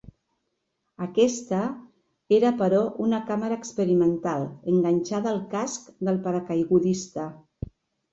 [1.05, 1.57] Aquesta
[2.37, 7.27] era però una càmera experimental enganxada al casc del paracaigudista.